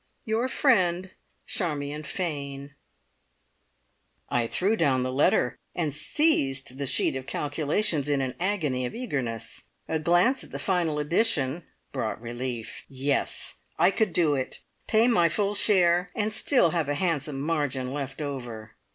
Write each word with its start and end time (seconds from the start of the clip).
"Your 0.25 0.47
friend, 0.47 1.11
Charmion 1.45 2.01
Fane." 2.01 2.73
I 4.29 4.47
threw 4.47 4.75
down 4.75 5.03
the 5.03 5.13
letter 5.13 5.59
and 5.75 5.93
seized 5.93 6.79
the 6.79 6.87
sheet 6.87 7.15
of 7.15 7.27
calculations 7.27 8.09
in 8.09 8.19
an 8.19 8.33
agony 8.39 8.87
of 8.87 8.95
eagerness. 8.95 9.65
A 9.87 9.99
glance 9.99 10.43
at 10.43 10.49
the 10.49 10.57
final 10.57 10.97
addition 10.97 11.65
brought 11.91 12.19
relief. 12.19 12.83
Yes! 12.89 13.57
I 13.77 13.91
could 13.91 14.11
do 14.11 14.33
it 14.33 14.61
pay 14.87 15.07
my 15.07 15.29
full 15.29 15.53
share, 15.53 16.09
and 16.15 16.33
still 16.33 16.71
have 16.71 16.89
a 16.89 16.95
handsome 16.95 17.39
margin 17.39 17.93
left 17.93 18.23
over. 18.23 18.75